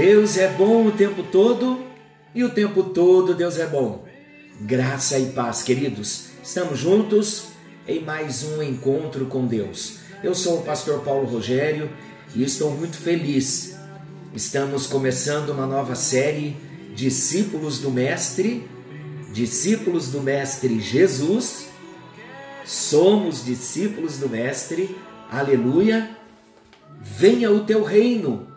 [0.00, 1.84] Deus é bom o tempo todo
[2.34, 4.06] e o tempo todo Deus é bom.
[4.62, 6.28] Graça e paz, queridos.
[6.42, 7.48] Estamos juntos
[7.86, 9.98] em mais um encontro com Deus.
[10.24, 11.90] Eu sou o pastor Paulo Rogério
[12.34, 13.76] e estou muito feliz.
[14.34, 16.56] Estamos começando uma nova série
[16.94, 18.66] Discípulos do Mestre,
[19.34, 21.66] discípulos do Mestre Jesus.
[22.64, 24.96] Somos discípulos do Mestre.
[25.30, 26.16] Aleluia.
[27.02, 28.49] Venha o teu reino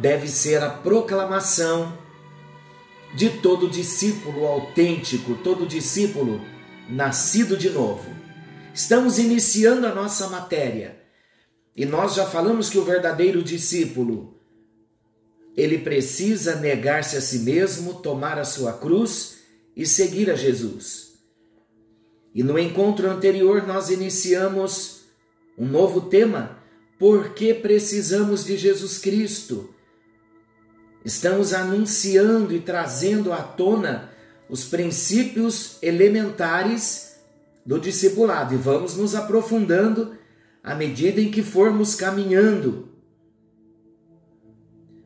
[0.00, 1.96] deve ser a proclamação
[3.14, 6.40] de todo discípulo autêntico, todo discípulo
[6.88, 8.14] nascido de novo.
[8.74, 11.00] Estamos iniciando a nossa matéria
[11.74, 14.36] e nós já falamos que o verdadeiro discípulo
[15.56, 19.38] ele precisa negar-se a si mesmo, tomar a sua cruz
[19.74, 21.14] e seguir a Jesus.
[22.34, 25.04] E no encontro anterior nós iniciamos
[25.56, 26.58] um novo tema:
[26.98, 29.74] por que precisamos de Jesus Cristo?
[31.06, 34.10] Estamos anunciando e trazendo à tona
[34.48, 37.20] os princípios elementares
[37.64, 40.16] do discipulado e vamos nos aprofundando
[40.64, 42.88] à medida em que formos caminhando.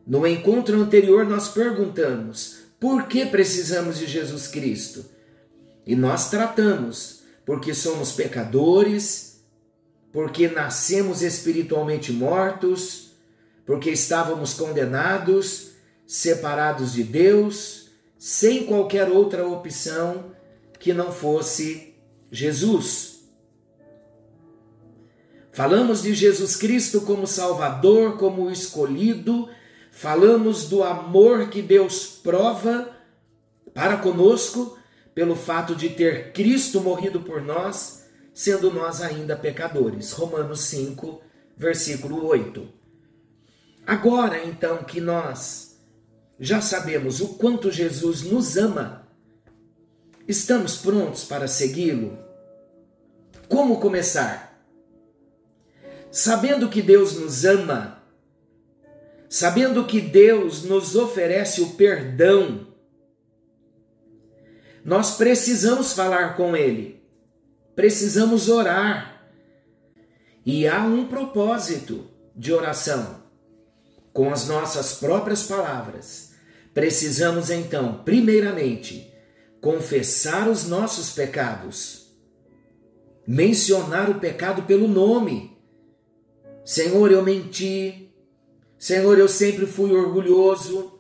[0.07, 5.05] No encontro anterior, nós perguntamos por que precisamos de Jesus Cristo?
[5.87, 9.45] E nós tratamos porque somos pecadores,
[10.11, 13.11] porque nascemos espiritualmente mortos,
[13.67, 15.70] porque estávamos condenados
[16.11, 17.89] separados de Deus,
[18.19, 20.33] sem qualquer outra opção
[20.77, 21.95] que não fosse
[22.33, 23.29] Jesus.
[25.53, 29.49] Falamos de Jesus Cristo como Salvador, como escolhido,
[29.93, 32.91] falamos do amor que Deus prova
[33.73, 34.77] para conosco
[35.15, 38.05] pelo fato de ter Cristo morrido por nós,
[38.35, 40.11] sendo nós ainda pecadores.
[40.11, 41.23] Romanos 5,
[41.57, 42.69] versículo 8.
[43.87, 45.70] Agora, então, que nós
[46.41, 49.07] já sabemos o quanto Jesus nos ama.
[50.27, 52.19] Estamos prontos para segui-lo?
[53.47, 54.65] Como começar?
[56.11, 58.03] Sabendo que Deus nos ama,
[59.29, 62.67] sabendo que Deus nos oferece o perdão,
[64.83, 67.05] nós precisamos falar com Ele,
[67.77, 69.27] precisamos orar.
[70.45, 73.23] E há um propósito de oração,
[74.11, 76.30] com as nossas próprias palavras
[76.81, 79.13] Precisamos então, primeiramente,
[79.61, 82.17] confessar os nossos pecados,
[83.27, 85.59] mencionar o pecado pelo nome.
[86.65, 88.11] Senhor, eu menti.
[88.79, 90.99] Senhor, eu sempre fui orgulhoso,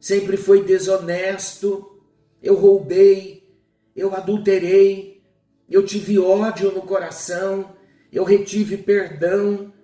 [0.00, 2.02] sempre fui desonesto,
[2.42, 3.54] eu roubei,
[3.94, 5.22] eu adulterei,
[5.68, 7.76] eu tive ódio no coração,
[8.10, 9.74] eu retive perdão,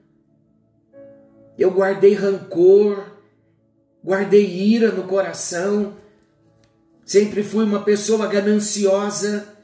[1.59, 3.18] eu guardei rancor,
[4.09, 5.95] guardei ira no coração,
[7.05, 9.55] sempre fui uma pessoa gananciosa,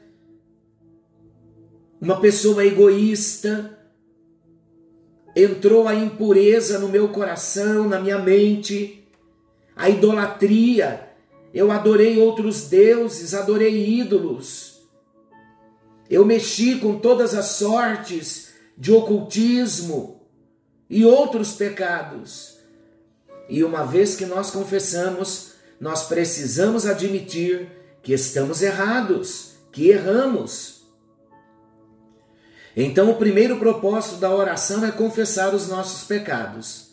[1.99, 3.75] uma pessoa egoísta.
[5.35, 9.07] Entrou a impureza no meu coração, na minha mente,
[9.75, 11.09] a idolatria.
[11.51, 14.87] Eu adorei outros deuses, adorei ídolos.
[16.07, 20.21] Eu mexi com todas as sortes de ocultismo
[20.87, 22.54] e outros pecados.
[23.47, 27.69] E uma vez que nós confessamos, nós precisamos admitir
[28.01, 30.83] que estamos errados, que erramos.
[32.75, 36.89] Então, o primeiro propósito da oração é confessar os nossos pecados,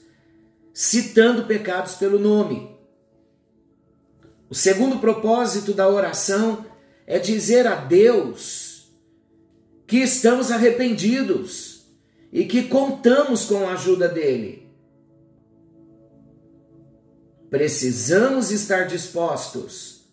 [0.73, 2.77] citando pecados pelo nome.
[4.49, 6.67] O segundo propósito da oração
[7.07, 8.93] é dizer a Deus
[9.87, 11.87] que estamos arrependidos
[12.33, 14.62] e que contamos com a ajuda dele.
[17.53, 20.07] Precisamos estar dispostos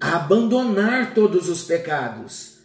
[0.00, 2.58] a abandonar todos os pecados.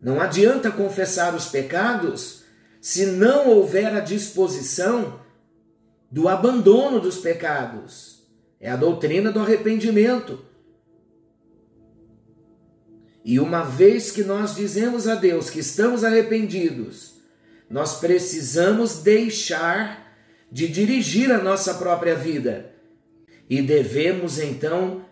[0.00, 2.42] Não adianta confessar os pecados
[2.80, 5.20] se não houver a disposição
[6.10, 8.26] do abandono dos pecados.
[8.58, 10.44] É a doutrina do arrependimento.
[13.24, 17.14] E uma vez que nós dizemos a Deus que estamos arrependidos,
[17.70, 20.16] nós precisamos deixar
[20.50, 22.71] de dirigir a nossa própria vida
[23.48, 25.04] e devemos então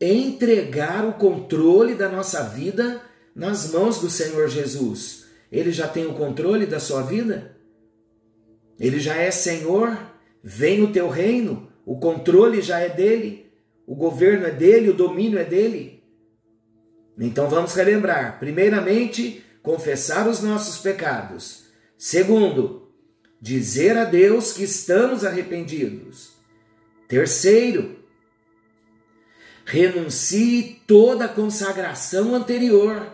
[0.00, 3.00] entregar o controle da nossa vida
[3.34, 5.26] nas mãos do Senhor Jesus.
[5.50, 7.56] Ele já tem o controle da sua vida?
[8.80, 9.96] Ele já é Senhor?
[10.42, 13.52] Vem o teu reino, o controle já é dele,
[13.86, 16.02] o governo é dele, o domínio é dele.
[17.18, 21.66] Então vamos relembrar: primeiramente, confessar os nossos pecados.
[21.96, 22.90] Segundo,
[23.40, 26.32] dizer a Deus que estamos arrependidos.
[27.12, 27.98] Terceiro,
[29.66, 33.06] renuncie toda a consagração anterior.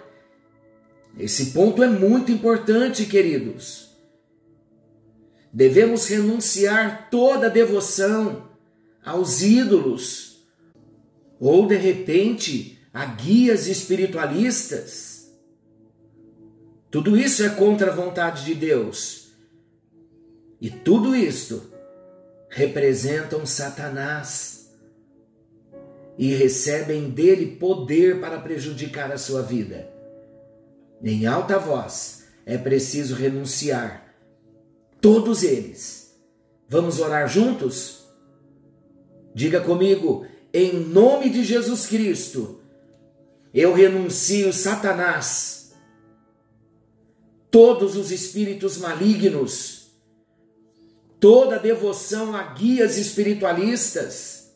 [1.19, 3.91] Esse ponto é muito importante, queridos.
[5.53, 8.49] Devemos renunciar toda a devoção
[9.05, 10.47] aos ídolos
[11.41, 15.37] ou de repente a guias espiritualistas.
[16.89, 19.33] Tudo isso é contra a vontade de Deus.
[20.61, 21.77] E tudo isto
[22.49, 24.77] representam Satanás
[26.17, 29.89] e recebem dele poder para prejudicar a sua vida.
[31.03, 34.15] Em alta voz é preciso renunciar
[35.01, 36.19] todos eles.
[36.69, 38.07] Vamos orar juntos?
[39.35, 42.61] Diga comigo, em nome de Jesus Cristo,
[43.55, 45.73] eu renuncio Satanás,
[47.51, 49.78] todos os espíritos malignos,
[51.21, 54.53] toda devoção a guias espiritualistas,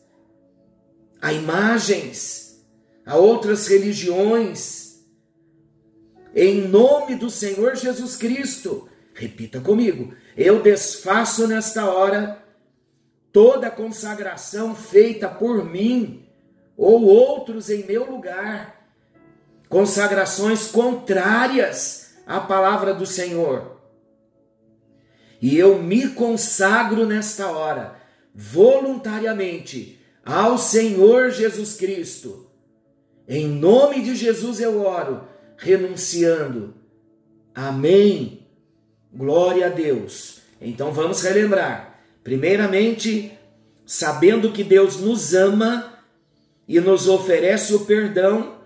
[1.21, 2.65] a imagens,
[3.05, 5.03] a outras religiões,
[6.35, 8.89] em nome do Senhor Jesus Cristo.
[9.13, 12.43] Repita comigo: eu desfaço nesta hora
[13.31, 16.27] toda consagração feita por mim
[16.75, 18.89] ou outros em meu lugar,
[19.69, 23.72] consagrações contrárias à palavra do Senhor
[25.43, 27.97] e eu me consagro nesta hora,
[28.33, 32.49] voluntariamente, ao Senhor Jesus Cristo.
[33.27, 36.73] Em nome de Jesus eu oro, renunciando.
[37.53, 38.47] Amém.
[39.13, 40.39] Glória a Deus.
[40.61, 41.99] Então vamos relembrar.
[42.23, 43.37] Primeiramente,
[43.85, 45.99] sabendo que Deus nos ama
[46.65, 48.59] e nos oferece o perdão,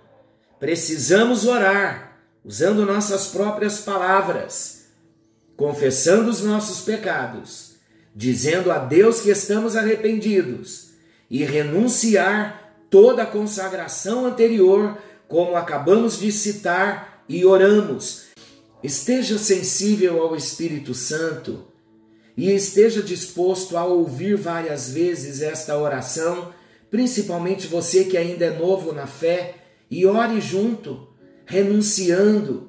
[0.60, 4.77] precisamos orar, usando nossas próprias palavras
[5.58, 7.72] confessando os nossos pecados,
[8.16, 10.92] dizendo a Deus que estamos arrependidos
[11.30, 18.28] e renunciar toda a consagração anterior, como acabamos de citar e oramos.
[18.84, 21.66] Esteja sensível ao Espírito Santo
[22.38, 26.54] e esteja disposto a ouvir várias vezes esta oração,
[26.92, 29.56] principalmente você que ainda é novo na fé,
[29.90, 31.08] e ore junto,
[31.46, 32.67] renunciando,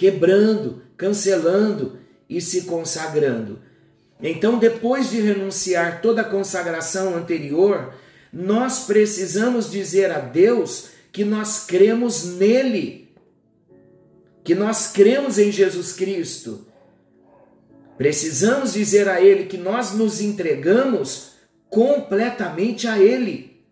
[0.00, 3.58] quebrando, cancelando e se consagrando.
[4.18, 7.92] Então, depois de renunciar toda a consagração anterior,
[8.32, 13.14] nós precisamos dizer a Deus que nós cremos nele,
[14.42, 16.66] que nós cremos em Jesus Cristo.
[17.98, 21.32] Precisamos dizer a Ele que nós nos entregamos
[21.68, 23.62] completamente a Ele.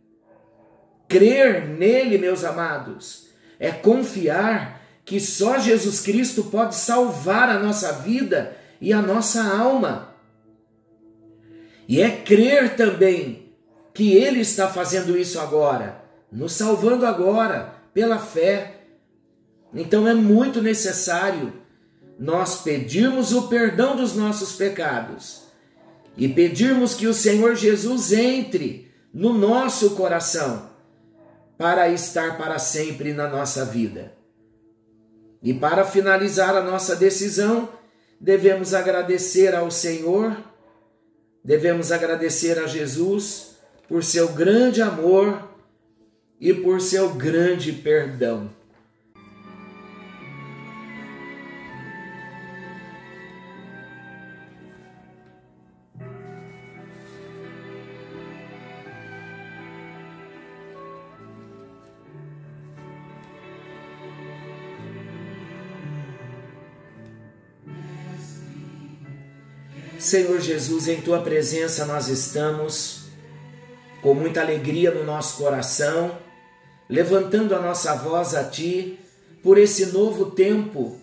[1.08, 3.28] Crer nele, meus amados,
[3.58, 4.78] é confiar
[5.08, 10.14] que só Jesus Cristo pode salvar a nossa vida e a nossa alma.
[11.88, 13.54] E é crer também
[13.94, 18.82] que Ele está fazendo isso agora, nos salvando agora, pela fé.
[19.73, 21.54] Então é muito necessário
[22.18, 25.44] nós pedirmos o perdão dos nossos pecados
[26.18, 30.68] e pedirmos que o Senhor Jesus entre no nosso coração
[31.56, 34.17] para estar para sempre na nossa vida.
[35.42, 37.68] E para finalizar a nossa decisão,
[38.21, 40.37] devemos agradecer ao Senhor,
[41.45, 43.57] devemos agradecer a Jesus
[43.88, 45.49] por seu grande amor
[46.40, 48.57] e por seu grande perdão.
[70.08, 73.00] Senhor Jesus, em tua presença nós estamos
[74.00, 76.18] com muita alegria no nosso coração,
[76.88, 78.98] levantando a nossa voz a ti
[79.42, 80.98] por esse novo tempo,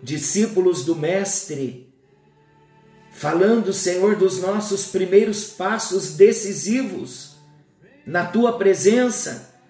[0.00, 1.92] discípulos do Mestre,
[3.10, 7.34] falando, Senhor, dos nossos primeiros passos decisivos
[8.06, 9.60] na tua presença,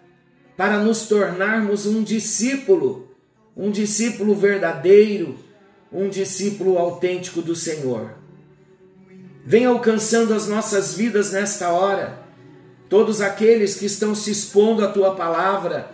[0.55, 3.09] para nos tornarmos um discípulo,
[3.57, 5.39] um discípulo verdadeiro,
[5.91, 8.20] um discípulo autêntico do Senhor.
[9.45, 12.21] Vem alcançando as nossas vidas nesta hora.
[12.89, 15.91] Todos aqueles que estão se expondo à tua palavra,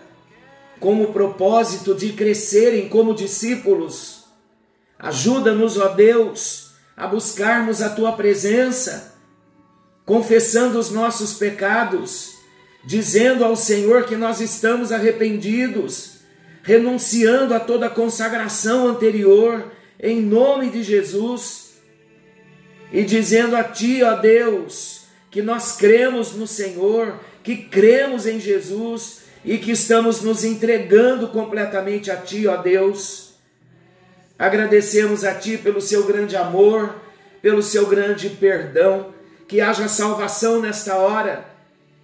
[0.81, 4.25] com o propósito de crescerem como discípulos.
[4.99, 9.15] Ajuda-nos, ó Deus, a buscarmos a tua presença,
[10.05, 12.33] confessando os nossos pecados,
[12.85, 16.21] dizendo ao Senhor que nós estamos arrependidos,
[16.63, 21.66] renunciando a toda consagração anterior, em nome de Jesus
[22.93, 29.23] e dizendo a Ti, ó Deus, que nós cremos no Senhor, que cremos em Jesus
[29.45, 33.35] e que estamos nos entregando completamente a Ti, ó Deus.
[34.39, 36.97] Agradecemos a Ti pelo Seu grande amor,
[37.43, 39.15] pelo Seu grande perdão,
[39.49, 41.45] que haja salvação nesta hora,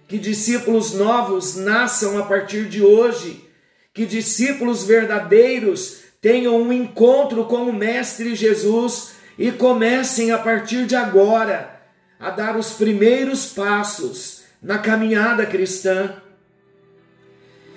[0.07, 3.47] que discípulos novos nasçam a partir de hoje,
[3.93, 10.95] que discípulos verdadeiros tenham um encontro com o Mestre Jesus e comecem a partir de
[10.95, 11.81] agora
[12.19, 16.15] a dar os primeiros passos na caminhada cristã.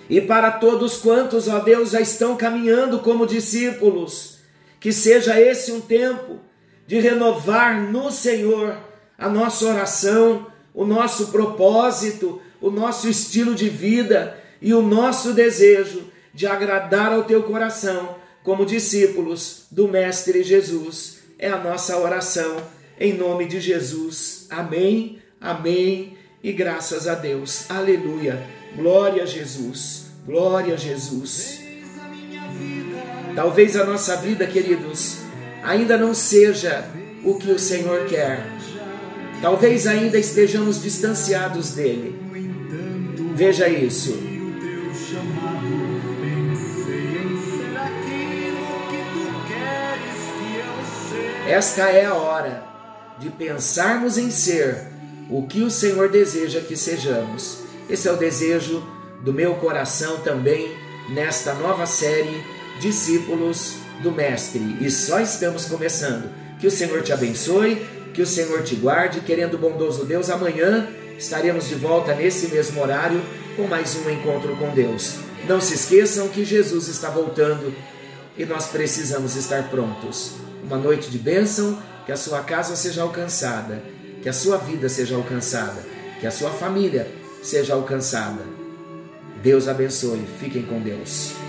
[0.08, 4.38] E para todos quantos, ó Deus, já estão caminhando como discípulos,
[4.78, 6.38] que seja esse um tempo
[6.86, 8.76] de renovar no Senhor
[9.18, 16.04] a nossa oração, o nosso propósito, o nosso estilo de vida e o nosso desejo
[16.32, 21.15] de agradar ao teu coração como discípulos do Mestre Jesus.
[21.38, 22.56] É a nossa oração
[22.98, 24.46] em nome de Jesus.
[24.48, 27.70] Amém, amém e graças a Deus.
[27.70, 28.42] Aleluia.
[28.74, 30.06] Glória a Jesus.
[30.24, 31.60] Glória a Jesus.
[33.34, 35.18] Talvez a nossa vida, queridos,
[35.62, 36.88] ainda não seja
[37.22, 38.46] o que o Senhor quer.
[39.42, 42.18] Talvez ainda estejamos distanciados dele.
[43.34, 44.35] Veja isso.
[51.48, 52.64] Esta é a hora
[53.20, 54.88] de pensarmos em ser
[55.30, 57.60] o que o Senhor deseja que sejamos.
[57.88, 58.84] Esse é o desejo
[59.22, 60.68] do meu coração também
[61.10, 62.42] nesta nova série
[62.80, 64.76] Discípulos do Mestre.
[64.80, 66.28] E só estamos começando.
[66.58, 67.76] Que o Senhor te abençoe,
[68.12, 72.82] que o Senhor te guarde, querendo o bondoso Deus, amanhã estaremos de volta nesse mesmo
[72.82, 73.22] horário
[73.54, 75.14] com mais um encontro com Deus.
[75.48, 77.72] Não se esqueçam que Jesus está voltando
[78.36, 83.82] e nós precisamos estar prontos uma noite de bênção, que a sua casa seja alcançada,
[84.23, 85.82] que a sua vida seja alcançada,
[86.20, 87.08] que a sua família
[87.42, 88.42] seja alcançada.
[89.42, 90.26] Deus abençoe.
[90.40, 91.45] Fiquem com Deus.